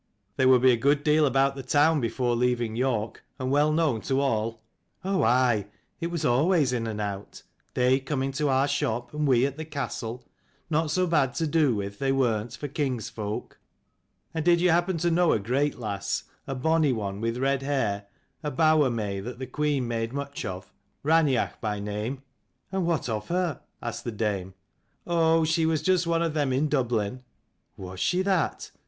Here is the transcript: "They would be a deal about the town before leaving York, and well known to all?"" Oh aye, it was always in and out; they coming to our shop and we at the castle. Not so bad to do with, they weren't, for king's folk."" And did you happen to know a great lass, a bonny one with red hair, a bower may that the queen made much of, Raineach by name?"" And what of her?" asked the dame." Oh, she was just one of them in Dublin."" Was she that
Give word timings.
"They 0.35 0.47
would 0.47 0.63
be 0.63 0.71
a 0.71 0.95
deal 0.95 1.27
about 1.27 1.55
the 1.55 1.61
town 1.61 2.01
before 2.01 2.35
leaving 2.35 2.75
York, 2.75 3.23
and 3.37 3.51
well 3.51 3.71
known 3.71 4.01
to 4.09 4.19
all?"" 4.19 4.63
Oh 5.05 5.21
aye, 5.21 5.67
it 5.99 6.07
was 6.07 6.25
always 6.25 6.73
in 6.73 6.87
and 6.87 6.99
out; 6.99 7.43
they 7.75 7.99
coming 7.99 8.31
to 8.31 8.49
our 8.49 8.67
shop 8.67 9.13
and 9.13 9.27
we 9.27 9.45
at 9.45 9.57
the 9.57 9.63
castle. 9.63 10.27
Not 10.71 10.89
so 10.89 11.05
bad 11.05 11.35
to 11.35 11.45
do 11.45 11.75
with, 11.75 11.99
they 11.99 12.11
weren't, 12.11 12.55
for 12.57 12.67
king's 12.67 13.09
folk."" 13.09 13.59
And 14.33 14.43
did 14.43 14.59
you 14.59 14.71
happen 14.71 14.97
to 14.97 15.11
know 15.11 15.33
a 15.33 15.39
great 15.39 15.77
lass, 15.77 16.23
a 16.47 16.55
bonny 16.55 16.93
one 16.93 17.21
with 17.21 17.37
red 17.37 17.61
hair, 17.61 18.07
a 18.41 18.49
bower 18.49 18.89
may 18.89 19.19
that 19.19 19.37
the 19.37 19.45
queen 19.45 19.87
made 19.87 20.13
much 20.13 20.43
of, 20.45 20.73
Raineach 21.03 21.61
by 21.61 21.79
name?"" 21.79 22.23
And 22.71 22.87
what 22.87 23.07
of 23.07 23.27
her?" 23.27 23.61
asked 23.83 24.05
the 24.05 24.11
dame." 24.11 24.55
Oh, 25.05 25.43
she 25.43 25.67
was 25.67 25.83
just 25.83 26.07
one 26.07 26.23
of 26.23 26.33
them 26.33 26.51
in 26.51 26.69
Dublin."" 26.69 27.21
Was 27.77 27.99
she 27.99 28.23
that 28.23 28.71